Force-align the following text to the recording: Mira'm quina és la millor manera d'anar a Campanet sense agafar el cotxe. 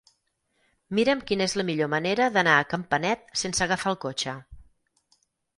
Mira'm 0.99 1.21
quina 1.31 1.45
és 1.49 1.53
la 1.61 1.65
millor 1.67 1.91
manera 1.95 2.29
d'anar 2.37 2.55
a 2.55 2.65
Campanet 2.73 3.29
sense 3.43 3.65
agafar 3.67 3.93
el 3.95 4.03
cotxe. 4.07 4.37